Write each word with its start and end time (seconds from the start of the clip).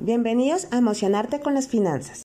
Bienvenidos 0.00 0.66
a 0.72 0.78
Emocionarte 0.78 1.40
con 1.40 1.54
las 1.54 1.68
Finanzas. 1.68 2.24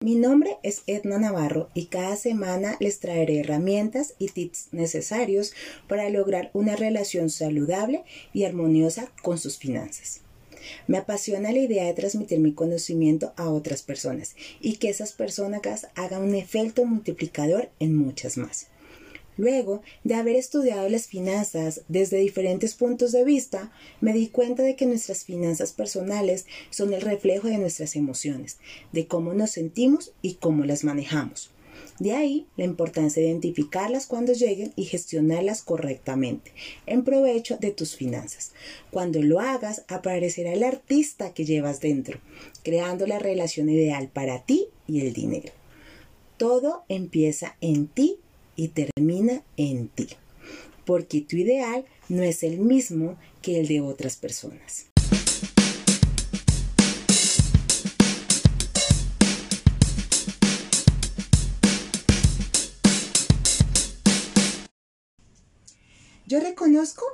Mi 0.00 0.16
nombre 0.16 0.58
es 0.62 0.82
Edna 0.86 1.18
Navarro 1.18 1.70
y 1.72 1.86
cada 1.86 2.14
semana 2.16 2.76
les 2.78 3.00
traeré 3.00 3.40
herramientas 3.40 4.14
y 4.18 4.28
tips 4.28 4.68
necesarios 4.72 5.54
para 5.88 6.10
lograr 6.10 6.50
una 6.52 6.76
relación 6.76 7.30
saludable 7.30 8.04
y 8.34 8.44
armoniosa 8.44 9.08
con 9.22 9.38
sus 9.38 9.56
finanzas. 9.56 10.23
Me 10.86 10.98
apasiona 10.98 11.52
la 11.52 11.58
idea 11.58 11.84
de 11.84 11.94
transmitir 11.94 12.38
mi 12.40 12.52
conocimiento 12.52 13.32
a 13.36 13.48
otras 13.50 13.82
personas 13.82 14.36
y 14.60 14.76
que 14.76 14.88
esas 14.88 15.12
personas 15.12 15.44
hagan 15.94 16.22
un 16.22 16.34
efecto 16.34 16.84
multiplicador 16.84 17.70
en 17.78 17.94
muchas 17.94 18.36
más. 18.36 18.68
Luego 19.36 19.82
de 20.04 20.14
haber 20.14 20.36
estudiado 20.36 20.88
las 20.88 21.08
finanzas 21.08 21.82
desde 21.88 22.18
diferentes 22.18 22.74
puntos 22.74 23.10
de 23.10 23.24
vista, 23.24 23.72
me 24.00 24.12
di 24.12 24.28
cuenta 24.28 24.62
de 24.62 24.76
que 24.76 24.86
nuestras 24.86 25.24
finanzas 25.24 25.72
personales 25.72 26.46
son 26.70 26.92
el 26.92 27.00
reflejo 27.00 27.48
de 27.48 27.58
nuestras 27.58 27.96
emociones, 27.96 28.58
de 28.92 29.08
cómo 29.08 29.34
nos 29.34 29.50
sentimos 29.50 30.12
y 30.22 30.34
cómo 30.34 30.64
las 30.64 30.84
manejamos. 30.84 31.53
De 32.00 32.12
ahí 32.12 32.46
la 32.56 32.64
importancia 32.64 33.22
de 33.22 33.28
identificarlas 33.28 34.06
cuando 34.06 34.32
lleguen 34.32 34.72
y 34.74 34.84
gestionarlas 34.84 35.62
correctamente, 35.62 36.52
en 36.86 37.04
provecho 37.04 37.56
de 37.56 37.70
tus 37.70 37.94
finanzas. 37.94 38.52
Cuando 38.90 39.22
lo 39.22 39.38
hagas, 39.38 39.84
aparecerá 39.86 40.52
el 40.52 40.64
artista 40.64 41.32
que 41.32 41.44
llevas 41.44 41.80
dentro, 41.80 42.18
creando 42.64 43.06
la 43.06 43.20
relación 43.20 43.68
ideal 43.68 44.08
para 44.08 44.44
ti 44.44 44.68
y 44.88 45.00
el 45.02 45.12
dinero. 45.12 45.52
Todo 46.36 46.84
empieza 46.88 47.56
en 47.60 47.86
ti 47.86 48.16
y 48.56 48.68
termina 48.68 49.44
en 49.56 49.88
ti, 49.88 50.08
porque 50.84 51.20
tu 51.20 51.36
ideal 51.36 51.84
no 52.08 52.22
es 52.24 52.42
el 52.42 52.58
mismo 52.58 53.16
que 53.40 53.60
el 53.60 53.68
de 53.68 53.80
otras 53.80 54.16
personas. 54.16 54.93
Yo 66.34 66.40
reconozco 66.40 67.04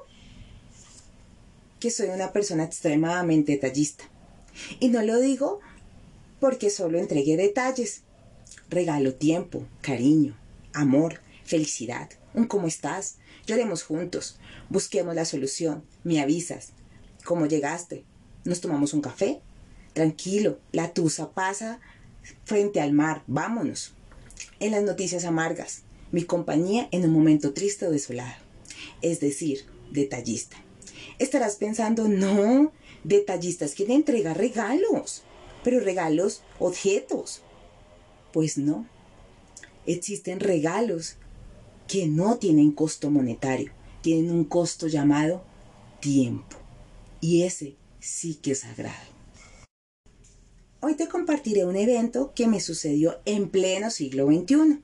que 1.78 1.90
soy 1.90 2.08
una 2.08 2.32
persona 2.32 2.64
extremadamente 2.64 3.52
detallista. 3.52 4.04
Y 4.78 4.88
no 4.88 5.02
lo 5.02 5.20
digo 5.20 5.60
porque 6.40 6.70
solo 6.70 6.98
entregué 6.98 7.36
detalles. 7.36 8.00
Regalo 8.70 9.12
tiempo, 9.12 9.66
cariño, 9.82 10.38
amor, 10.72 11.20
felicidad, 11.44 12.08
un 12.32 12.46
cómo 12.46 12.66
estás, 12.66 13.16
lloremos 13.46 13.82
juntos, 13.82 14.38
busquemos 14.70 15.14
la 15.14 15.26
solución, 15.26 15.84
me 16.02 16.22
avisas, 16.22 16.70
cómo 17.22 17.44
llegaste, 17.44 18.06
nos 18.46 18.62
tomamos 18.62 18.94
un 18.94 19.02
café, 19.02 19.42
tranquilo, 19.92 20.60
la 20.72 20.94
tusa 20.94 21.32
pasa 21.32 21.78
frente 22.46 22.80
al 22.80 22.94
mar, 22.94 23.22
vámonos. 23.26 23.92
En 24.60 24.70
las 24.70 24.82
noticias 24.82 25.26
amargas, 25.26 25.82
mi 26.10 26.24
compañía 26.24 26.88
en 26.90 27.04
un 27.04 27.12
momento 27.12 27.52
triste 27.52 27.86
o 27.86 27.90
desolado 27.90 28.39
es 29.02 29.20
decir, 29.20 29.64
detallista. 29.90 30.56
Estarás 31.18 31.56
pensando, 31.56 32.08
no, 32.08 32.72
detallista 33.04 33.64
es 33.64 33.74
quien 33.74 33.90
entrega 33.90 34.34
regalos, 34.34 35.22
pero 35.64 35.80
regalos 35.80 36.42
objetos. 36.58 37.42
Pues 38.32 38.58
no, 38.58 38.86
existen 39.86 40.40
regalos 40.40 41.16
que 41.88 42.06
no 42.06 42.38
tienen 42.38 42.72
costo 42.72 43.10
monetario, 43.10 43.72
tienen 44.02 44.30
un 44.30 44.44
costo 44.44 44.86
llamado 44.86 45.44
tiempo. 46.00 46.56
Y 47.20 47.42
ese 47.42 47.76
sí 47.98 48.36
que 48.36 48.52
es 48.52 48.60
sagrado. 48.60 49.10
Hoy 50.80 50.94
te 50.94 51.08
compartiré 51.08 51.66
un 51.66 51.76
evento 51.76 52.32
que 52.34 52.46
me 52.46 52.60
sucedió 52.60 53.20
en 53.26 53.50
pleno 53.50 53.90
siglo 53.90 54.26
XXI. 54.26 54.80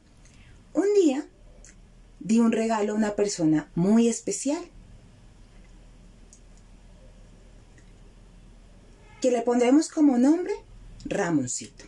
Un 0.74 0.94
día 0.94 1.26
di 2.26 2.40
un 2.40 2.50
regalo 2.50 2.92
a 2.92 2.96
una 2.96 3.14
persona 3.14 3.70
muy 3.76 4.08
especial. 4.08 4.64
Que 9.20 9.30
le 9.30 9.42
pondremos 9.42 9.88
como 9.88 10.18
nombre 10.18 10.52
Ramoncito. 11.04 11.84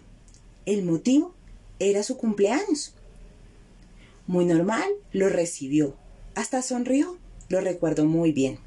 El 0.65 0.85
motivo 0.85 1.35
era 1.81 2.05
su 2.05 2.17
cumpleaños. 2.17 2.95
Muy 4.29 4.45
normal, 4.45 4.89
lo 5.13 5.29
recibió. 5.29 5.97
Hasta 6.37 6.63
sonrió. 6.63 7.19
Lo 7.49 7.61
recuerdo 7.61 8.05
muy 8.05 8.31
bien. 8.31 8.61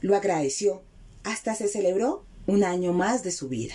Lo 0.00 0.16
agradeció. 0.16 0.82
Hasta 1.22 1.54
se 1.54 1.68
celebró 1.68 2.24
un 2.48 2.64
año 2.64 2.92
más 2.92 3.22
de 3.22 3.30
su 3.30 3.48
vida. 3.48 3.74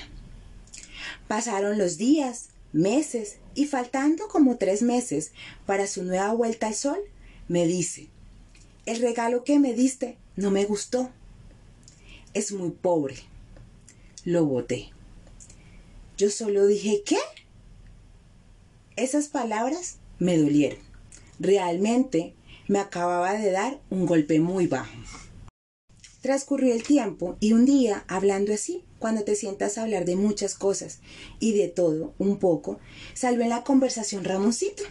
Pasaron 1.29 1.77
los 1.77 1.97
días, 1.97 2.49
meses 2.73 3.37
y 3.57 3.65
faltando 3.65 4.27
como 4.27 4.57
tres 4.57 4.83
meses 4.83 5.31
para 5.65 5.87
su 5.87 6.03
nueva 6.03 6.31
vuelta 6.33 6.67
al 6.67 6.75
sol, 6.75 6.99
me 7.47 7.65
dice, 7.65 8.07
el 8.85 9.01
regalo 9.01 9.43
que 9.43 9.57
me 9.57 9.73
diste 9.73 10.15
no 10.35 10.51
me 10.51 10.63
gustó. 10.65 11.09
Es 12.35 12.51
muy 12.51 12.69
pobre. 12.69 13.15
Lo 14.25 14.45
boté. 14.45 14.91
Yo 16.17 16.29
solo 16.29 16.67
dije, 16.67 17.01
¿qué? 17.03 17.17
Esas 18.95 19.27
palabras 19.27 19.97
me 20.19 20.37
dolieron. 20.37 20.79
Realmente 21.39 22.35
me 22.67 22.77
acababa 22.77 23.33
de 23.33 23.49
dar 23.49 23.79
un 23.89 24.05
golpe 24.05 24.39
muy 24.39 24.67
bajo. 24.67 24.93
Transcurrió 26.21 26.75
el 26.75 26.83
tiempo 26.83 27.37
y 27.39 27.53
un 27.53 27.65
día, 27.65 28.05
hablando 28.07 28.53
así, 28.53 28.83
cuando 28.99 29.23
te 29.23 29.35
sientas 29.35 29.77
a 29.77 29.83
hablar 29.83 30.05
de 30.05 30.15
muchas 30.15 30.55
cosas 30.55 30.99
y 31.39 31.53
de 31.53 31.67
todo 31.67 32.13
un 32.17 32.37
poco, 32.37 32.79
salvo 33.13 33.43
en 33.43 33.49
la 33.49 33.63
conversación 33.63 34.23
Ramoncito. 34.23 34.83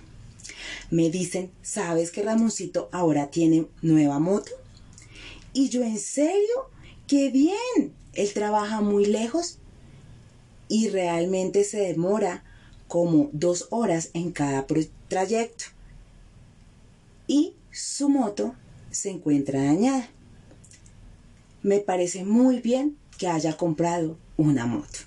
Me 0.91 1.11
dicen, 1.11 1.51
¿sabes 1.63 2.11
que 2.11 2.23
Ramoncito 2.23 2.89
ahora 2.93 3.31
tiene 3.31 3.67
nueva 3.83 4.19
moto? 4.19 4.53
Y 5.53 5.69
yo, 5.69 5.83
¿en 5.83 5.99
serio? 5.99 6.71
¡Qué 7.07 7.31
bien! 7.31 7.93
Él 8.13 8.33
trabaja 8.33 8.81
muy 8.81 9.07
lejos 9.07 9.59
y 10.69 10.89
realmente 10.89 11.65
se 11.65 11.81
demora 11.81 12.45
como 12.89 13.31
dos 13.33 13.67
horas 13.71 14.11
en 14.15 14.33
cada 14.33 14.67
trayecto. 15.09 15.65
Y 17.27 17.55
su 17.73 18.09
moto 18.09 18.55
se 18.91 19.11
encuentra 19.11 19.63
dañada 19.63 20.11
me 21.67 21.81
parece 21.81 22.25
muy 22.25 22.61
bien 22.61 22.97
que 23.17 23.29
haya 23.29 23.57
comprado 23.57 24.19
una 24.37 24.67
moto. 24.67 25.01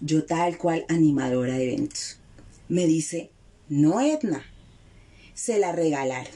Yo 0.00 0.24
tal 0.24 0.58
cual 0.58 0.84
animadora 0.88 1.54
de 1.54 1.72
eventos. 1.72 2.18
Me 2.68 2.86
dice, 2.86 3.30
no 3.68 4.00
Edna, 4.00 4.44
se 5.34 5.58
la 5.58 5.72
regalaron. 5.72 6.32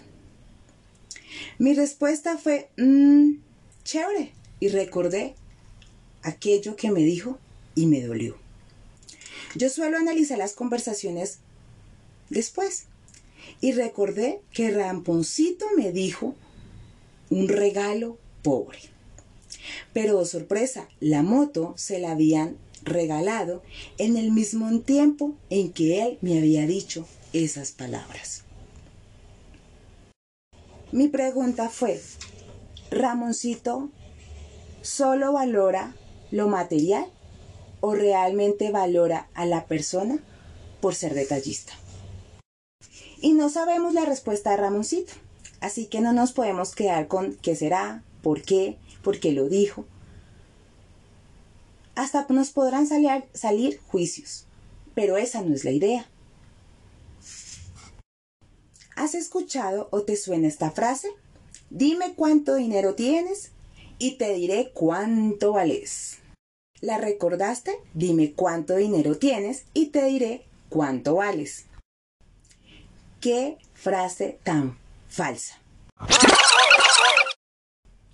Mi 1.59 1.75
respuesta 1.75 2.39
fue, 2.39 2.71
mmm, 2.77 3.34
chévere, 3.84 4.33
y 4.61 4.69
recordé 4.69 5.34
aquello 6.22 6.77
que 6.77 6.91
me 6.91 7.00
dijo 7.00 7.39
y 7.75 7.87
me 7.87 8.03
dolió. 8.03 8.37
Yo 9.55 9.69
suelo 9.71 9.97
analizar 9.97 10.39
las 10.39 10.53
conversaciones 10.53 11.39
después 12.31 12.84
y 13.61 13.72
recordé 13.72 14.41
que 14.53 14.71
Ramponcito 14.71 15.66
me 15.77 15.93
dijo 15.93 16.34
un 17.31 17.49
regalo 17.49 18.19
pobre. 18.43 18.96
Pero, 19.93 20.25
sorpresa, 20.25 20.88
la 21.00 21.22
moto 21.22 21.75
se 21.77 21.99
la 21.99 22.12
habían 22.12 22.56
regalado 22.82 23.62
en 23.99 24.16
el 24.16 24.31
mismo 24.31 24.81
tiempo 24.81 25.34
en 25.50 25.72
que 25.72 26.03
él 26.03 26.18
me 26.21 26.39
había 26.39 26.66
dicho 26.66 27.07
esas 27.33 27.72
palabras. 27.72 28.45
Mi 30.92 31.09
pregunta 31.09 31.68
fue, 31.68 32.01
Ramoncito, 32.91 33.91
¿solo 34.83 35.33
valora 35.33 35.95
lo 36.30 36.48
material 36.48 37.07
o 37.80 37.95
realmente 37.95 38.71
valora 38.71 39.28
a 39.34 39.45
la 39.47 39.66
persona 39.66 40.18
por 40.80 40.95
ser 40.95 41.15
detallista? 41.15 41.72
Y 43.21 43.33
no 43.33 43.48
sabemos 43.48 43.95
la 43.95 44.04
respuesta 44.04 44.51
de 44.51 44.59
Ramoncito, 44.59 45.13
así 45.60 45.86
que 45.86 46.01
no 46.01 46.13
nos 46.13 46.33
podemos 46.33 46.74
quedar 46.74 47.09
con 47.09 47.34
qué 47.34 47.57
será, 47.57 48.04
por 48.22 48.42
qué, 48.42 48.78
porque 49.06 49.30
lo 49.30 49.48
dijo. 49.48 49.84
Hasta 51.94 52.26
nos 52.28 52.50
podrán 52.50 52.88
salir, 52.88 53.80
juicios, 53.86 54.47
pero 54.97 55.16
esa 55.16 55.42
no 55.42 55.54
es 55.54 55.64
la 55.64 55.70
idea. 55.70 56.10
¿Has 58.97 59.14
escuchado 59.14 59.86
o 59.92 60.03
te 60.03 60.16
suena 60.16 60.48
esta 60.48 60.72
frase? 60.72 61.12
Dime 61.70 62.14
cuánto 62.16 62.56
dinero 62.56 62.97
tienes 62.97 63.53
y 64.00 64.16
te 64.16 64.34
diré 64.34 64.72
cuánto 64.74 65.53
vales. 65.53 66.18
¿La 66.80 66.98
recordaste? 66.98 67.78
Dime 67.94 68.32
cuánto 68.32 68.74
dinero 68.74 69.18
tienes 69.18 69.66
y 69.72 69.91
te 69.91 70.04
diré 70.06 70.47
cuánto 70.68 71.14
vales. 71.14 71.66
¿Qué 73.20 73.58
frase 73.72 74.41
tan 74.42 74.76
falsa? 75.06 75.60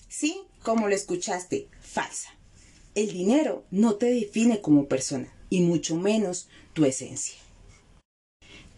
Sí, 0.06 0.46
como 0.62 0.88
lo 0.88 0.94
escuchaste, 0.94 1.68
falsa. 1.80 2.30
El 2.94 3.12
dinero 3.12 3.64
no 3.70 3.94
te 3.94 4.06
define 4.06 4.60
como 4.60 4.86
persona 4.86 5.32
y 5.50 5.60
mucho 5.60 5.96
menos 5.96 6.48
tu 6.72 6.84
esencia. 6.84 7.36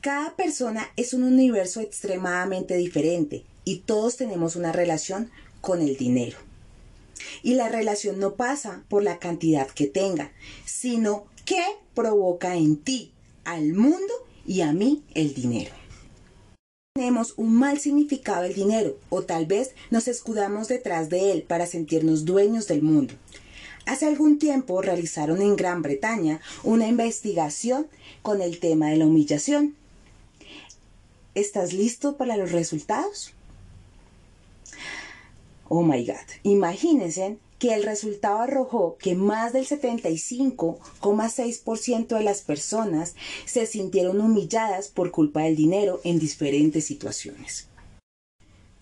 Cada 0.00 0.36
persona 0.36 0.92
es 0.96 1.14
un 1.14 1.22
universo 1.22 1.80
extremadamente 1.80 2.76
diferente 2.76 3.44
y 3.64 3.78
todos 3.78 4.16
tenemos 4.16 4.54
una 4.56 4.70
relación 4.70 5.30
con 5.60 5.80
el 5.80 5.96
dinero. 5.96 6.36
Y 7.42 7.54
la 7.54 7.68
relación 7.68 8.18
no 8.18 8.34
pasa 8.34 8.84
por 8.88 9.02
la 9.02 9.18
cantidad 9.18 9.68
que 9.68 9.86
tenga, 9.86 10.32
sino 10.66 11.24
qué 11.44 11.64
provoca 11.94 12.54
en 12.56 12.76
ti, 12.76 13.12
al 13.44 13.72
mundo 13.72 14.12
y 14.46 14.60
a 14.60 14.72
mí 14.72 15.02
el 15.14 15.34
dinero. 15.34 15.83
Tenemos 16.96 17.34
un 17.38 17.56
mal 17.56 17.80
significado 17.80 18.42
del 18.42 18.54
dinero 18.54 18.96
o 19.08 19.22
tal 19.22 19.46
vez 19.46 19.74
nos 19.90 20.06
escudamos 20.06 20.68
detrás 20.68 21.08
de 21.08 21.32
él 21.32 21.42
para 21.42 21.66
sentirnos 21.66 22.24
dueños 22.24 22.68
del 22.68 22.82
mundo. 22.82 23.14
Hace 23.84 24.06
algún 24.06 24.38
tiempo 24.38 24.80
realizaron 24.80 25.42
en 25.42 25.56
Gran 25.56 25.82
Bretaña 25.82 26.40
una 26.62 26.86
investigación 26.86 27.88
con 28.22 28.40
el 28.40 28.60
tema 28.60 28.90
de 28.90 28.98
la 28.98 29.06
humillación 29.06 29.74
¿Estás 31.34 31.72
listo 31.72 32.16
para 32.16 32.36
los 32.36 32.52
resultados? 32.52 33.32
Oh 35.68 35.82
my 35.82 36.06
God. 36.06 36.14
Imagínense 36.44 37.38
que 37.64 37.72
el 37.72 37.82
resultado 37.82 38.40
arrojó 38.40 38.98
que 38.98 39.14
más 39.14 39.54
del 39.54 39.66
75,6% 39.66 42.08
de 42.08 42.22
las 42.22 42.42
personas 42.42 43.14
se 43.46 43.64
sintieron 43.64 44.20
humilladas 44.20 44.88
por 44.88 45.10
culpa 45.10 45.44
del 45.44 45.56
dinero 45.56 45.98
en 46.04 46.18
diferentes 46.18 46.84
situaciones. 46.84 47.68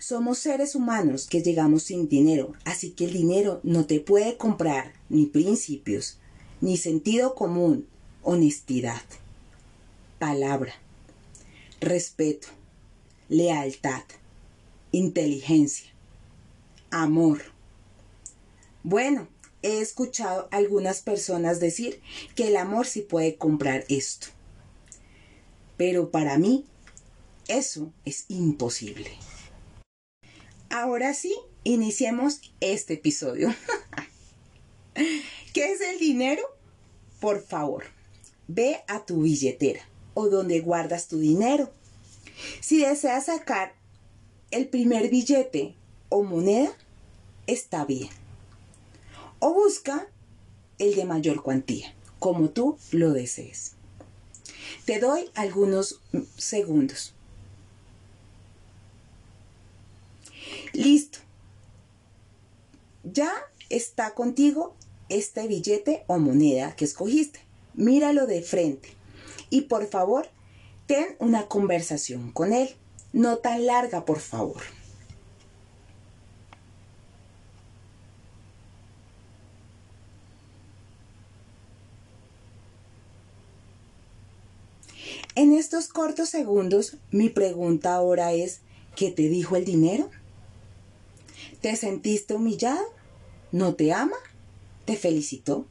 Somos 0.00 0.40
seres 0.40 0.74
humanos 0.74 1.28
que 1.28 1.42
llegamos 1.42 1.84
sin 1.84 2.08
dinero, 2.08 2.54
así 2.64 2.90
que 2.90 3.04
el 3.04 3.12
dinero 3.12 3.60
no 3.62 3.86
te 3.86 4.00
puede 4.00 4.36
comprar 4.36 4.94
ni 5.08 5.26
principios, 5.26 6.18
ni 6.60 6.76
sentido 6.76 7.36
común, 7.36 7.86
honestidad, 8.24 9.02
palabra. 10.18 10.74
Respeto, 11.80 12.48
lealtad, 13.28 14.02
inteligencia, 14.90 15.86
amor. 16.90 17.51
Bueno, 18.84 19.28
he 19.62 19.80
escuchado 19.80 20.48
a 20.50 20.56
algunas 20.56 21.02
personas 21.02 21.60
decir 21.60 22.00
que 22.34 22.48
el 22.48 22.56
amor 22.56 22.86
sí 22.86 23.02
puede 23.02 23.36
comprar 23.36 23.84
esto. 23.88 24.28
Pero 25.76 26.10
para 26.10 26.36
mí, 26.38 26.66
eso 27.48 27.92
es 28.04 28.24
imposible. 28.28 29.10
Ahora 30.68 31.14
sí, 31.14 31.34
iniciemos 31.64 32.40
este 32.60 32.94
episodio. 32.94 33.54
¿Qué 35.52 35.72
es 35.72 35.80
el 35.80 35.98
dinero? 35.98 36.42
Por 37.20 37.44
favor, 37.44 37.84
ve 38.48 38.80
a 38.88 39.04
tu 39.04 39.22
billetera 39.22 39.86
o 40.14 40.28
donde 40.28 40.60
guardas 40.60 41.08
tu 41.08 41.18
dinero. 41.18 41.70
Si 42.60 42.80
deseas 42.80 43.26
sacar 43.26 43.74
el 44.50 44.66
primer 44.66 45.08
billete 45.08 45.76
o 46.08 46.22
moneda, 46.22 46.72
está 47.46 47.84
bien. 47.84 48.21
O 49.44 49.52
busca 49.52 50.06
el 50.78 50.94
de 50.94 51.04
mayor 51.04 51.42
cuantía, 51.42 51.92
como 52.20 52.50
tú 52.50 52.78
lo 52.92 53.12
desees. 53.12 53.72
Te 54.84 55.00
doy 55.00 55.32
algunos 55.34 56.00
segundos. 56.36 57.12
Listo. 60.72 61.18
Ya 63.02 63.32
está 63.68 64.14
contigo 64.14 64.76
este 65.08 65.48
billete 65.48 66.04
o 66.06 66.20
moneda 66.20 66.76
que 66.76 66.84
escogiste. 66.84 67.40
Míralo 67.74 68.28
de 68.28 68.42
frente 68.42 68.90
y 69.50 69.62
por 69.62 69.88
favor, 69.88 70.28
ten 70.86 71.16
una 71.18 71.48
conversación 71.48 72.30
con 72.30 72.52
él. 72.52 72.76
No 73.12 73.38
tan 73.38 73.66
larga, 73.66 74.04
por 74.04 74.20
favor. 74.20 74.62
En 85.34 85.54
estos 85.54 85.88
cortos 85.88 86.28
segundos, 86.28 86.98
mi 87.10 87.30
pregunta 87.30 87.94
ahora 87.94 88.34
es, 88.34 88.60
¿qué 88.94 89.10
te 89.10 89.30
dijo 89.30 89.56
el 89.56 89.64
dinero? 89.64 90.10
¿Te 91.62 91.74
sentiste 91.76 92.34
humillado? 92.34 92.82
¿No 93.50 93.74
te 93.74 93.94
ama? 93.94 94.16
¿Te 94.84 94.94
felicitó? 94.94 95.64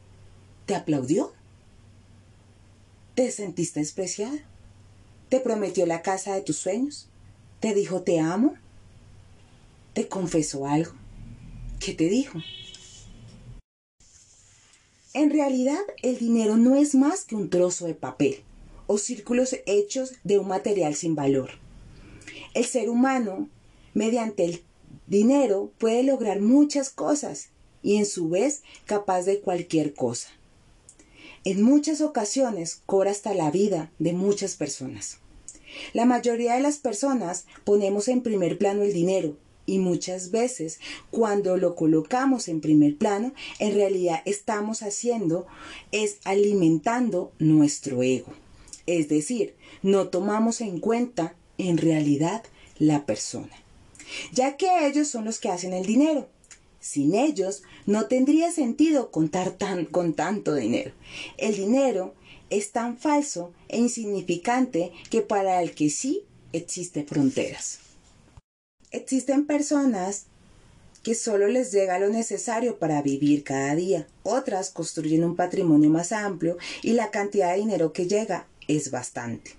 ¿Te 0.66 0.74
aplaudió? 0.74 1.32
¿Te 3.14 3.30
sentiste 3.30 3.82
despreciada? 3.82 4.40
¿Te 5.30 5.40
prometió 5.40 5.86
la 5.86 6.02
casa 6.02 6.34
de 6.34 6.42
tus 6.42 6.58
sueños? 6.58 7.08
¿Te 7.60 7.76
dijo 7.76 8.02
te 8.02 8.20
amo? 8.20 8.56
¿Te 9.94 10.08
confesó 10.08 10.66
algo? 10.66 10.94
¿Qué 11.80 11.94
te 11.94 12.06
dijo? 12.06 12.40
En 15.14 15.30
realidad, 15.30 15.82
el 16.02 16.18
dinero 16.18 16.58
no 16.58 16.76
es 16.76 16.96
más 16.96 17.26
que 17.26 17.36
un 17.36 17.52
trozo 17.52 17.86
de 17.86 17.94
papel 17.94 18.44
o 18.92 18.98
círculos 18.98 19.56
hechos 19.66 20.14
de 20.24 20.38
un 20.38 20.48
material 20.48 20.96
sin 20.96 21.16
valor. 21.16 21.52
El 22.54 22.66
ser 22.66 22.90
humano, 22.90 23.50
mediante 23.94 24.46
el 24.46 24.64
dinero, 25.08 25.72
puede 25.78 26.04
lograr 26.04 26.42
muchas 26.42 26.90
cosas 26.90 27.50
y 27.82 27.98
en 27.98 28.06
su 28.06 28.30
vez 28.30 28.64
capaz 28.86 29.24
de 29.24 29.40
cualquier 29.40 29.94
cosa 29.94 30.30
en 31.44 31.64
muchas 31.64 32.02
ocasiones 32.02 32.82
cobra 32.86 33.12
hasta 33.12 33.34
la 33.34 33.50
vida 33.50 33.92
de 34.00 34.14
muchas 34.14 34.56
personas. 34.56 35.18
La 35.94 36.06
mayoría 36.06 36.54
de 36.54 36.62
las 36.62 36.78
personas 36.78 37.46
ponemos 37.64 38.08
en 38.08 38.22
primer 38.22 38.58
plano 38.58 38.84
el 38.84 38.94
dinero 38.94 39.38
y 39.66 39.80
muchas 39.80 40.32
veces 40.32 40.80
cuando 41.10 41.58
lo 41.58 41.76
colocamos 41.76 42.48
en 42.48 42.62
primer 42.62 42.98
plano, 42.98 43.34
en 43.60 43.74
realidad 43.74 44.22
estamos 44.26 44.84
haciendo 44.84 45.48
es 45.92 46.20
alimentando 46.26 47.32
nuestro 47.40 48.04
ego. 48.04 48.34
Es 49.00 49.08
decir, 49.08 49.56
no 49.82 50.10
tomamos 50.10 50.62
en 50.62 50.80
cuenta 50.80 51.36
en 51.58 51.78
realidad 51.78 52.44
la 52.78 53.06
persona, 53.06 53.56
ya 54.34 54.58
que 54.58 54.88
ellos 54.88 55.08
son 55.08 55.26
los 55.26 55.40
que 55.40 55.50
hacen 55.50 55.74
el 55.74 55.86
dinero 55.86 56.28
sin 56.82 57.14
ellos 57.14 57.62
no 57.86 58.08
tendría 58.08 58.52
sentido 58.52 59.12
contar 59.12 59.56
con 59.92 60.14
tanto 60.14 60.56
dinero. 60.56 60.92
El 61.38 61.56
dinero 61.56 62.16
es 62.50 62.72
tan 62.72 62.98
falso 62.98 63.54
e 63.70 63.78
insignificante 63.78 64.92
que 65.10 65.22
para 65.22 65.62
el 65.62 65.74
que 65.74 65.90
sí 65.90 66.24
existe 66.52 67.04
fronteras. 67.04 67.80
Existen 68.90 69.46
personas 69.46 70.26
que 71.04 71.16
solo 71.16 71.48
les 71.48 71.72
llega 71.72 72.00
lo 72.00 72.10
necesario 72.10 72.78
para 72.78 73.02
vivir 73.02 73.44
cada 73.44 73.74
día. 73.76 74.08
Otras 74.24 74.70
construyen 74.70 75.24
un 75.24 75.36
patrimonio 75.36 75.90
más 75.90 76.12
amplio 76.12 76.58
y 76.84 76.94
la 76.94 77.10
cantidad 77.10 77.54
de 77.54 77.60
dinero 77.60 77.94
que 77.94 78.08
llega 78.08 78.48
es 78.76 78.92
bastante. 78.92 79.52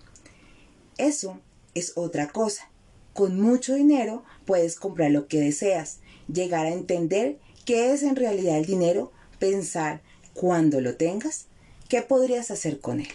Eso 0.99 1.41
es 1.75 1.93
otra 1.97 2.29
cosa. 2.29 2.71
Con 3.13 3.41
mucho 3.41 3.75
dinero 3.75 4.25
puedes 4.47 4.77
comprar 4.77 5.11
lo 5.11 5.29
que 5.29 5.41
deseas, 5.41 5.99
llegar 6.33 6.67
a 6.67 6.73
entender 6.73 7.39
qué 7.65 7.93
es 7.93 8.03
en 8.03 8.17
realidad 8.17 8.59
el 8.59 8.67
dinero, 8.67 9.13
pensar 9.39 10.03
cuando 10.35 10.81
lo 10.81 10.97
tengas, 10.97 11.47
qué 11.89 12.03
podrías 12.03 12.51
hacer 12.51 12.81
con 12.81 13.01
él. 13.01 13.09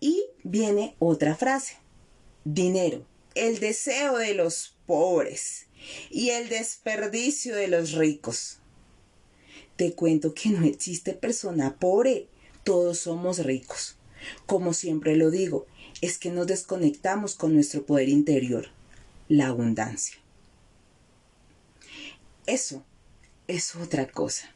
Y 0.00 0.24
viene 0.44 0.94
otra 0.98 1.34
frase. 1.34 1.76
Dinero, 2.44 3.04
el 3.34 3.58
deseo 3.58 4.16
de 4.16 4.34
los 4.34 4.76
pobres 4.86 5.66
y 6.10 6.30
el 6.30 6.48
desperdicio 6.48 7.56
de 7.56 7.68
los 7.68 7.92
ricos. 7.92 8.58
Te 9.76 9.94
cuento 9.94 10.34
que 10.34 10.50
no 10.50 10.64
existe 10.64 11.12
persona 11.12 11.78
pobre, 11.78 12.28
todos 12.68 12.98
somos 12.98 13.38
ricos. 13.38 13.96
Como 14.44 14.74
siempre 14.74 15.16
lo 15.16 15.30
digo, 15.30 15.66
es 16.02 16.18
que 16.18 16.30
nos 16.30 16.46
desconectamos 16.46 17.34
con 17.34 17.54
nuestro 17.54 17.86
poder 17.86 18.10
interior, 18.10 18.66
la 19.26 19.46
abundancia. 19.46 20.18
Eso 22.46 22.84
es 23.46 23.74
otra 23.74 24.06
cosa. 24.06 24.52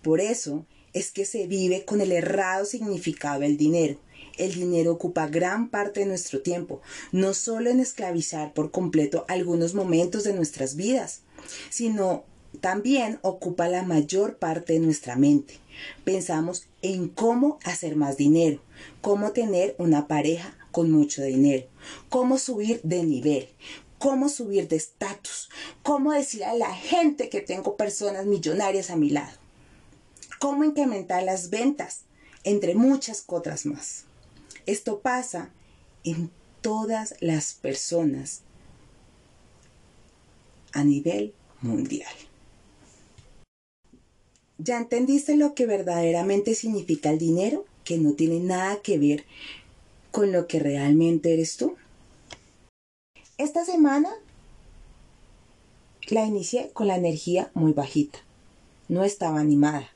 Por 0.00 0.22
eso 0.22 0.64
es 0.94 1.10
que 1.10 1.26
se 1.26 1.46
vive 1.46 1.84
con 1.84 2.00
el 2.00 2.12
errado 2.12 2.64
significado 2.64 3.40
del 3.40 3.58
dinero. 3.58 4.00
El 4.38 4.54
dinero 4.54 4.92
ocupa 4.92 5.26
gran 5.26 5.68
parte 5.68 6.00
de 6.00 6.06
nuestro 6.06 6.40
tiempo, 6.40 6.80
no 7.12 7.34
solo 7.34 7.68
en 7.68 7.80
esclavizar 7.80 8.54
por 8.54 8.70
completo 8.70 9.26
algunos 9.28 9.74
momentos 9.74 10.24
de 10.24 10.32
nuestras 10.32 10.76
vidas, 10.76 11.20
sino 11.68 12.24
también 12.62 13.18
ocupa 13.20 13.68
la 13.68 13.82
mayor 13.82 14.38
parte 14.38 14.72
de 14.72 14.78
nuestra 14.78 15.16
mente. 15.16 15.60
Pensamos 16.04 16.66
en 16.82 17.08
cómo 17.08 17.58
hacer 17.64 17.96
más 17.96 18.16
dinero, 18.16 18.60
cómo 19.00 19.32
tener 19.32 19.74
una 19.78 20.06
pareja 20.06 20.56
con 20.72 20.90
mucho 20.90 21.22
dinero, 21.22 21.66
cómo 22.08 22.38
subir 22.38 22.80
de 22.82 23.02
nivel, 23.02 23.48
cómo 23.98 24.28
subir 24.28 24.68
de 24.68 24.76
estatus, 24.76 25.48
cómo 25.82 26.12
decirle 26.12 26.46
a 26.46 26.54
la 26.54 26.74
gente 26.74 27.28
que 27.28 27.40
tengo 27.40 27.76
personas 27.76 28.26
millonarias 28.26 28.90
a 28.90 28.96
mi 28.96 29.10
lado, 29.10 29.36
cómo 30.38 30.64
incrementar 30.64 31.22
las 31.22 31.50
ventas, 31.50 32.02
entre 32.44 32.74
muchas 32.74 33.24
otras 33.26 33.66
más. 33.66 34.04
Esto 34.66 35.00
pasa 35.00 35.50
en 36.04 36.30
todas 36.60 37.14
las 37.20 37.54
personas 37.54 38.42
a 40.72 40.84
nivel 40.84 41.34
mundial. 41.60 42.14
¿Ya 44.58 44.78
entendiste 44.78 45.36
lo 45.36 45.54
que 45.54 45.66
verdaderamente 45.66 46.54
significa 46.54 47.10
el 47.10 47.18
dinero? 47.18 47.64
Que 47.84 47.98
no 47.98 48.14
tiene 48.14 48.40
nada 48.40 48.80
que 48.82 48.98
ver 48.98 49.24
con 50.10 50.32
lo 50.32 50.46
que 50.46 50.58
realmente 50.58 51.34
eres 51.34 51.56
tú. 51.56 51.76
Esta 53.36 53.64
semana 53.66 54.10
la 56.08 56.24
inicié 56.24 56.70
con 56.72 56.86
la 56.86 56.96
energía 56.96 57.50
muy 57.52 57.72
bajita. 57.72 58.18
No 58.88 59.04
estaba 59.04 59.40
animada. 59.40 59.90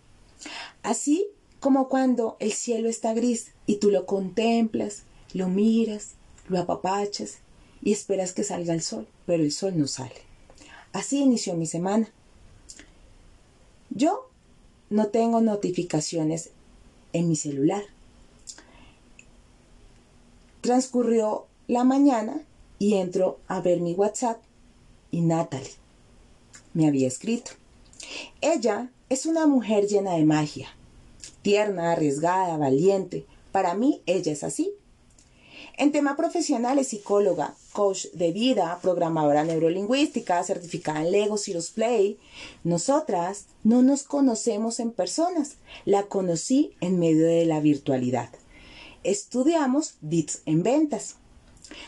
Así 0.83 1.29
como 1.59 1.89
cuando 1.89 2.37
el 2.39 2.53
cielo 2.53 2.89
está 2.89 3.15
gris 3.15 3.53
y 3.67 3.77
tú 3.77 3.91
lo 3.91 4.07
contemplas, 4.07 5.05
lo 5.33 5.49
miras, 5.49 6.13
lo 6.49 6.59
apapachas 6.59 7.39
y 7.83 7.93
esperas 7.93 8.33
que 8.33 8.45
salga 8.45 8.75
el 8.75 8.83
sol, 8.83 9.07
pero 9.25 9.43
el 9.43 9.53
sol 9.53 9.79
no 9.79 9.87
sale. 9.87 10.23
Así 10.93 11.19
inició 11.19 11.55
mi 11.55 11.67
semana. 11.67 12.11
Yo 13.91 14.30
no 14.91 15.07
tengo 15.07 15.41
notificaciones 15.41 16.51
en 17.13 17.29
mi 17.29 17.37
celular. 17.37 17.83
Transcurrió 20.61 21.47
la 21.69 21.85
mañana 21.85 22.43
y 22.79 22.95
entro 22.95 23.39
a 23.47 23.61
ver 23.61 23.81
mi 23.81 23.95
WhatsApp 23.95 24.43
y 25.11 25.23
Natalie 25.23 25.71
me 26.75 26.87
había 26.87 27.09
escrito. 27.09 27.53
Ella 28.41 28.91
es 29.09 29.27
una 29.27 29.47
mujer 29.47 29.87
llena 29.87 30.15
de 30.15 30.25
magia, 30.25 30.69
tierna, 31.43 31.93
arriesgada, 31.93 32.57
valiente. 32.57 33.27
Para 33.53 33.75
mí 33.75 34.03
ella 34.07 34.33
es 34.33 34.45
así. 34.45 34.73
En 35.81 35.93
tema 35.93 36.15
profesional 36.15 36.79
es 36.79 36.89
psicóloga, 36.89 37.55
coach 37.73 38.09
de 38.13 38.33
vida, 38.33 38.79
programadora 38.83 39.45
neurolingüística, 39.45 40.45
certificada 40.45 41.01
en 41.01 41.11
Lego 41.11 41.39
Cirrus 41.39 41.71
Play. 41.71 42.19
Nosotras 42.65 43.47
no 43.65 43.81
nos 43.81 44.03
conocemos 44.03 44.79
en 44.79 44.91
personas, 44.91 45.57
la 45.87 46.03
conocí 46.03 46.75
en 46.83 46.99
medio 46.99 47.25
de 47.25 47.47
la 47.47 47.61
virtualidad. 47.61 48.29
Estudiamos 49.05 49.95
bits 50.03 50.43
en 50.45 50.63
ventas. 50.63 51.17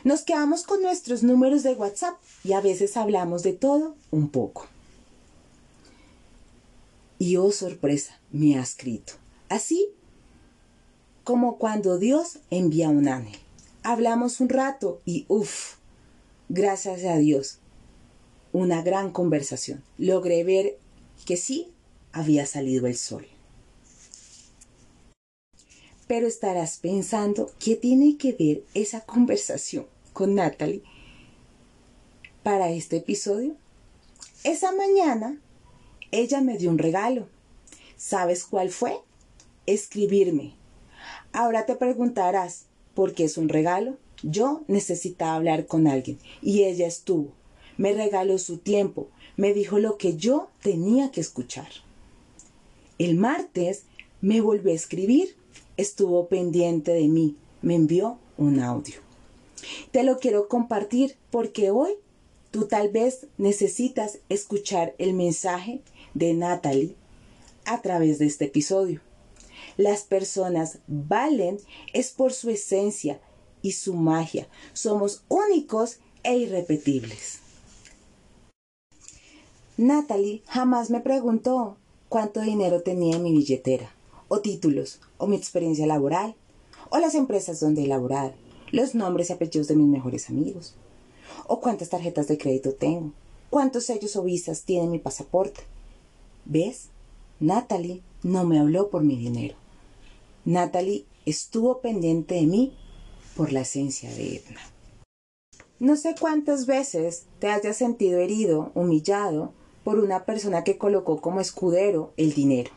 Nos 0.04 0.22
quedamos 0.22 0.62
con 0.62 0.80
nuestros 0.80 1.22
números 1.22 1.62
de 1.62 1.74
WhatsApp 1.74 2.14
y 2.44 2.54
a 2.54 2.62
veces 2.62 2.96
hablamos 2.96 3.42
de 3.42 3.52
todo 3.52 3.94
un 4.10 4.30
poco. 4.30 4.68
Y 7.18 7.36
oh 7.36 7.52
sorpresa, 7.52 8.18
me 8.30 8.58
ha 8.58 8.62
escrito. 8.62 9.12
Así 9.50 9.90
como 11.24 11.58
cuando 11.58 11.98
Dios 11.98 12.38
envía 12.48 12.88
un 12.88 13.06
ángel. 13.06 13.38
Hablamos 13.84 14.40
un 14.40 14.48
rato 14.48 15.02
y 15.04 15.24
uff, 15.26 15.74
gracias 16.48 17.04
a 17.04 17.16
Dios, 17.16 17.58
una 18.52 18.80
gran 18.82 19.10
conversación. 19.10 19.82
Logré 19.98 20.44
ver 20.44 20.78
que 21.26 21.36
sí 21.36 21.72
había 22.12 22.46
salido 22.46 22.86
el 22.86 22.96
sol. 22.96 23.26
Pero 26.06 26.28
estarás 26.28 26.76
pensando, 26.76 27.50
¿qué 27.58 27.74
tiene 27.74 28.16
que 28.18 28.32
ver 28.32 28.64
esa 28.74 29.00
conversación 29.00 29.86
con 30.12 30.36
Natalie 30.36 30.84
para 32.44 32.70
este 32.70 32.98
episodio? 32.98 33.56
Esa 34.44 34.70
mañana 34.70 35.40
ella 36.12 36.40
me 36.40 36.56
dio 36.56 36.70
un 36.70 36.78
regalo. 36.78 37.26
¿Sabes 37.96 38.44
cuál 38.44 38.70
fue? 38.70 38.96
Escribirme. 39.66 40.54
Ahora 41.32 41.66
te 41.66 41.74
preguntarás, 41.74 42.66
porque 42.94 43.24
es 43.24 43.38
un 43.38 43.48
regalo. 43.48 43.96
Yo 44.22 44.62
necesitaba 44.68 45.34
hablar 45.34 45.66
con 45.66 45.86
alguien 45.86 46.18
y 46.40 46.64
ella 46.64 46.86
estuvo. 46.86 47.32
Me 47.76 47.92
regaló 47.92 48.38
su 48.38 48.58
tiempo, 48.58 49.08
me 49.36 49.54
dijo 49.54 49.78
lo 49.78 49.96
que 49.96 50.16
yo 50.16 50.50
tenía 50.62 51.10
que 51.10 51.20
escuchar. 51.20 51.68
El 52.98 53.16
martes 53.16 53.84
me 54.20 54.40
volvió 54.40 54.70
a 54.70 54.76
escribir, 54.76 55.34
estuvo 55.76 56.28
pendiente 56.28 56.92
de 56.92 57.08
mí, 57.08 57.36
me 57.62 57.74
envió 57.74 58.18
un 58.36 58.60
audio. 58.60 58.96
Te 59.90 60.02
lo 60.02 60.18
quiero 60.18 60.48
compartir 60.48 61.16
porque 61.30 61.70
hoy 61.70 61.92
tú 62.50 62.66
tal 62.66 62.90
vez 62.90 63.26
necesitas 63.38 64.18
escuchar 64.28 64.94
el 64.98 65.14
mensaje 65.14 65.80
de 66.14 66.34
Natalie 66.34 66.94
a 67.64 67.80
través 67.80 68.18
de 68.18 68.26
este 68.26 68.46
episodio. 68.46 69.00
Las 69.76 70.02
personas 70.02 70.78
valen 70.86 71.58
es 71.92 72.10
por 72.10 72.32
su 72.32 72.50
esencia 72.50 73.20
y 73.62 73.72
su 73.72 73.94
magia. 73.94 74.48
Somos 74.72 75.24
únicos 75.28 75.98
e 76.22 76.36
irrepetibles. 76.36 77.38
Natalie 79.76 80.42
jamás 80.46 80.90
me 80.90 81.00
preguntó 81.00 81.76
cuánto 82.08 82.40
dinero 82.40 82.82
tenía 82.82 83.16
en 83.16 83.22
mi 83.22 83.32
billetera, 83.32 83.90
o 84.28 84.40
títulos, 84.40 85.00
o 85.16 85.26
mi 85.26 85.36
experiencia 85.36 85.86
laboral, 85.86 86.34
o 86.90 86.98
las 86.98 87.14
empresas 87.14 87.58
donde 87.58 87.84
he 87.84 87.86
laborado, 87.86 88.34
los 88.70 88.94
nombres 88.94 89.30
y 89.30 89.32
apellidos 89.32 89.68
de 89.68 89.76
mis 89.76 89.86
mejores 89.86 90.28
amigos, 90.28 90.74
o 91.46 91.60
cuántas 91.60 91.88
tarjetas 91.88 92.28
de 92.28 92.36
crédito 92.36 92.74
tengo, 92.74 93.12
cuántos 93.48 93.84
sellos 93.84 94.14
o 94.16 94.22
visas 94.22 94.64
tiene 94.64 94.88
mi 94.88 94.98
pasaporte. 94.98 95.62
¿Ves? 96.44 96.88
Natalie 97.40 98.02
no 98.22 98.44
me 98.44 98.58
habló 98.58 98.90
por 98.90 99.02
mi 99.02 99.16
dinero. 99.16 99.61
Natalie 100.44 101.06
estuvo 101.24 101.80
pendiente 101.80 102.34
de 102.34 102.46
mí 102.46 102.76
por 103.36 103.52
la 103.52 103.60
esencia 103.60 104.10
de 104.10 104.36
Edna. 104.36 104.60
No 105.78 105.96
sé 105.96 106.14
cuántas 106.18 106.66
veces 106.66 107.24
te 107.38 107.48
hayas 107.48 107.76
sentido 107.76 108.18
herido, 108.18 108.72
humillado 108.74 109.52
por 109.84 109.98
una 109.98 110.24
persona 110.24 110.64
que 110.64 110.78
colocó 110.78 111.20
como 111.20 111.40
escudero 111.40 112.12
el 112.16 112.32
dinero. 112.34 112.70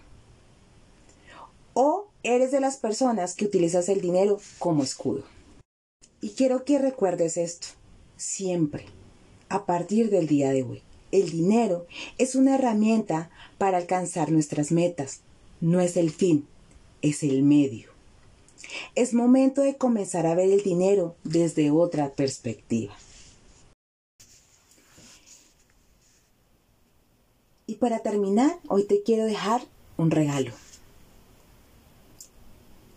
O 1.74 2.08
eres 2.24 2.52
de 2.52 2.60
las 2.60 2.78
personas 2.78 3.36
que 3.36 3.46
utilizas 3.46 3.90
el 3.90 4.02
dinero 4.02 4.40
como 4.60 4.84
escudo. 4.84 5.24
Y 6.22 6.30
quiero 6.32 6.66
que 6.66 6.80
recuerdes 6.80 7.38
esto, 7.38 7.68
siempre, 8.16 8.86
a 9.50 9.66
partir 9.66 10.10
del 10.10 10.28
día 10.28 10.52
de 10.52 10.64
hoy. 10.64 10.82
El 11.12 11.30
dinero 11.30 11.86
es 12.18 12.36
una 12.36 12.56
herramienta 12.56 13.30
para 13.58 13.78
alcanzar 13.78 14.32
nuestras 14.32 14.72
metas, 14.72 15.22
no 15.62 15.80
es 15.80 15.98
el 15.98 16.12
fin, 16.12 16.48
es 17.10 17.24
el 17.24 17.44
medio. 17.44 17.90
Es 18.96 19.14
momento 19.14 19.62
de 19.62 19.78
comenzar 19.78 20.26
a 20.26 20.34
ver 20.34 20.50
el 20.50 20.64
dinero 20.64 21.16
desde 21.24 21.70
otra 21.70 22.14
perspectiva. 22.14 22.96
Y 27.68 27.76
para 27.76 28.00
terminar, 28.00 28.58
hoy 28.68 28.86
te 28.86 29.04
quiero 29.04 29.26
dejar 29.26 29.62
un 29.98 30.12
regalo. 30.12 30.52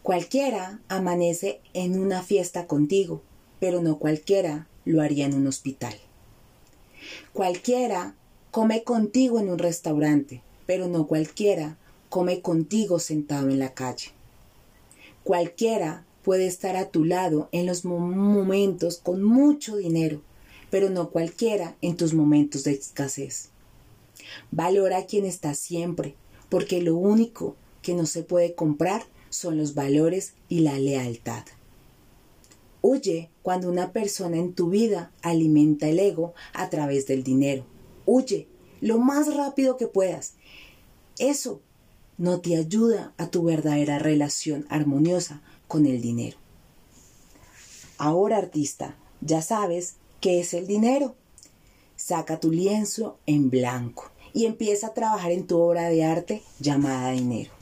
Cualquiera 0.02 0.80
amanece 0.88 1.60
en 1.74 2.00
una 2.00 2.22
fiesta 2.22 2.66
contigo, 2.66 3.22
pero 3.60 3.82
no 3.82 3.98
cualquiera 3.98 4.66
lo 4.86 5.02
haría 5.02 5.26
en 5.26 5.34
un 5.34 5.46
hospital. 5.46 5.94
Cualquiera 7.34 8.14
come 8.50 8.84
contigo 8.84 9.38
en 9.38 9.50
un 9.50 9.58
restaurante, 9.58 10.42
pero 10.66 10.88
no 10.88 11.06
cualquiera 11.06 11.76
come 12.08 12.40
contigo 12.40 12.98
sentado 12.98 13.48
en 13.48 13.58
la 13.58 13.74
calle. 13.74 14.12
Cualquiera 15.24 16.06
puede 16.22 16.46
estar 16.46 16.76
a 16.76 16.90
tu 16.90 17.04
lado 17.04 17.48
en 17.52 17.66
los 17.66 17.84
momentos 17.84 18.98
con 18.98 19.22
mucho 19.22 19.76
dinero, 19.76 20.22
pero 20.70 20.90
no 20.90 21.10
cualquiera 21.10 21.76
en 21.80 21.96
tus 21.96 22.14
momentos 22.14 22.64
de 22.64 22.72
escasez. 22.72 23.50
Valora 24.50 24.98
a 24.98 25.06
quien 25.06 25.24
está 25.24 25.54
siempre, 25.54 26.14
porque 26.48 26.82
lo 26.82 26.96
único 26.96 27.56
que 27.82 27.94
no 27.94 28.06
se 28.06 28.22
puede 28.22 28.54
comprar 28.54 29.04
son 29.30 29.56
los 29.56 29.74
valores 29.74 30.34
y 30.48 30.60
la 30.60 30.78
lealtad. 30.78 31.44
Huye 32.80 33.30
cuando 33.42 33.68
una 33.68 33.92
persona 33.92 34.36
en 34.36 34.54
tu 34.54 34.70
vida 34.70 35.12
alimenta 35.22 35.88
el 35.88 35.98
ego 35.98 36.34
a 36.52 36.70
través 36.70 37.06
del 37.06 37.22
dinero. 37.22 37.64
Huye 38.06 38.46
lo 38.80 38.98
más 38.98 39.34
rápido 39.34 39.76
que 39.76 39.86
puedas. 39.86 40.34
Eso 41.18 41.60
no 42.18 42.40
te 42.40 42.56
ayuda 42.56 43.12
a 43.16 43.28
tu 43.28 43.44
verdadera 43.44 44.00
relación 44.00 44.66
armoniosa 44.68 45.40
con 45.68 45.86
el 45.86 46.02
dinero. 46.02 46.36
Ahora, 47.96 48.36
artista, 48.36 48.96
ya 49.20 49.40
sabes 49.40 49.94
qué 50.20 50.40
es 50.40 50.52
el 50.52 50.66
dinero. 50.66 51.14
Saca 51.96 52.40
tu 52.40 52.50
lienzo 52.50 53.18
en 53.26 53.50
blanco 53.50 54.10
y 54.32 54.46
empieza 54.46 54.88
a 54.88 54.94
trabajar 54.94 55.30
en 55.30 55.46
tu 55.46 55.58
obra 55.58 55.88
de 55.88 56.04
arte 56.04 56.42
llamada 56.58 57.12
dinero. 57.12 57.52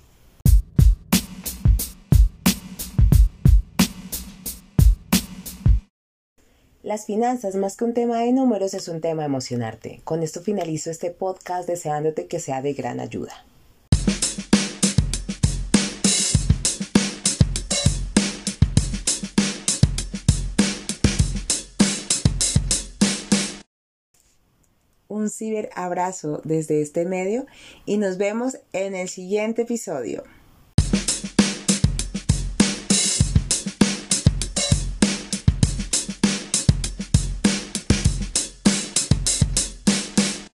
Las 6.82 7.04
finanzas, 7.04 7.56
más 7.56 7.76
que 7.76 7.84
un 7.84 7.94
tema 7.94 8.20
de 8.20 8.32
números, 8.32 8.72
es 8.72 8.88
un 8.88 9.00
tema 9.00 9.25
emocionarte. 9.25 10.00
Con 10.04 10.22
esto 10.22 10.40
finalizo 10.40 10.90
este 10.90 11.10
podcast 11.10 11.68
deseándote 11.68 12.26
que 12.26 12.38
sea 12.38 12.62
de 12.62 12.75
gran 12.75 13.00
ayuda. 13.00 13.44
Un 25.26 25.30
ciberabrazo 25.30 26.40
desde 26.45 26.80
este 26.80 27.04
medio 27.04 27.47
y 27.85 27.99
nos 27.99 28.16
vemos 28.16 28.59
en 28.73 28.95
el 28.95 29.09
siguiente 29.09 29.62
episodio. 29.62 30.23